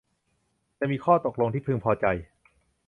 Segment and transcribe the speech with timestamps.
[0.79, 2.05] จะมีข้อตกลงที่พึงพอใจ